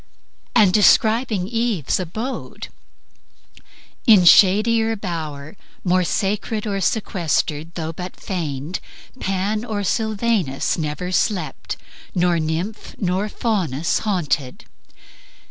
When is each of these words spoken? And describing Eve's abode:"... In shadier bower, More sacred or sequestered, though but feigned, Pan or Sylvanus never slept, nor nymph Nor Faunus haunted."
And 0.55 0.73
describing 0.73 1.47
Eve's 1.47 1.99
abode:"... 1.99 2.69
In 4.13 4.25
shadier 4.25 4.95
bower, 4.95 5.55
More 5.83 6.03
sacred 6.03 6.65
or 6.65 6.81
sequestered, 6.81 7.75
though 7.75 7.93
but 7.93 8.15
feigned, 8.19 8.79
Pan 9.19 9.63
or 9.63 9.83
Sylvanus 9.83 10.75
never 10.75 11.11
slept, 11.11 11.77
nor 12.15 12.39
nymph 12.39 12.95
Nor 12.97 13.29
Faunus 13.29 13.99
haunted." 13.99 14.65